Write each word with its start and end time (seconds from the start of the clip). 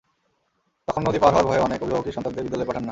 তখন 0.87 1.01
নদী 1.07 1.19
পার 1.19 1.31
হওয়ার 1.33 1.47
ভয়ে 1.49 1.65
অনেক 1.67 1.79
অভিভাবকই 1.83 2.11
সন্তানদের 2.11 2.43
বিদ্যালয়ে 2.43 2.67
পাঠান 2.67 2.73
না। 2.73 2.79